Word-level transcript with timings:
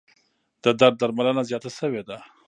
د 0.63 0.65
درد 0.79 0.95
درملنه 1.01 1.41
زیاته 1.49 1.69
شوې 1.77 2.01
ده. 2.07 2.17